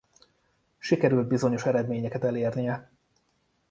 [0.79, 2.91] Sikerült bizonyos eredményeket elérnie.